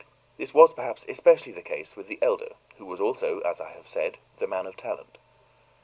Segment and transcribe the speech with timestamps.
[0.37, 3.87] This was, perhaps, especially the case with the elder, who was also, as I have
[3.87, 5.19] said, the man of talent.